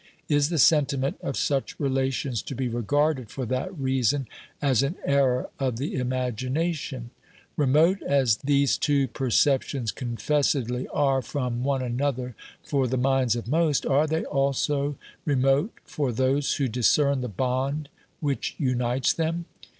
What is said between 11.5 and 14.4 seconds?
one another for the minds of most, are they